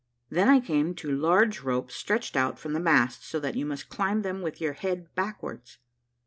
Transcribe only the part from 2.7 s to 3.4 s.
the mast so